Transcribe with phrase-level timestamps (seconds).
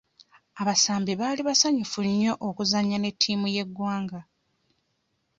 [0.61, 4.21] Abasambi baali basanyufu nnyo okuzannya ne ttiimu y'eggwanga.